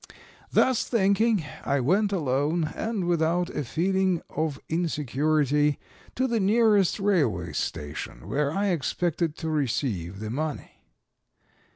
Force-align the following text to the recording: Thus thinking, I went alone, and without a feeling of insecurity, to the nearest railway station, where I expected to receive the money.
Thus 0.51 0.85
thinking, 0.89 1.45
I 1.63 1.79
went 1.79 2.11
alone, 2.11 2.71
and 2.75 3.05
without 3.05 3.51
a 3.51 3.63
feeling 3.63 4.23
of 4.31 4.59
insecurity, 4.67 5.77
to 6.15 6.25
the 6.27 6.39
nearest 6.39 6.99
railway 6.99 7.53
station, 7.53 8.27
where 8.27 8.51
I 8.51 8.69
expected 8.69 9.37
to 9.37 9.49
receive 9.49 10.19
the 10.19 10.31
money. 10.31 10.81